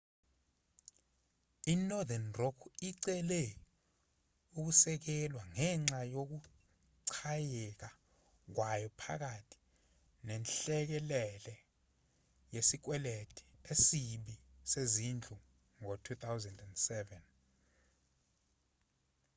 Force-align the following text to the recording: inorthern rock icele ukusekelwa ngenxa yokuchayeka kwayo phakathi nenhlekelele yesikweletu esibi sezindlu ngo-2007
inorthern 1.73 2.25
rock 2.39 2.59
icele 2.89 3.41
ukusekelwa 4.57 5.43
ngenxa 5.53 5.99
yokuchayeka 6.13 7.89
kwayo 8.55 8.89
phakathi 8.99 9.59
nenhlekelele 10.25 11.55
yesikweletu 12.55 13.43
esibi 13.71 14.35
sezindlu 14.71 15.35
ngo-2007 15.79 16.91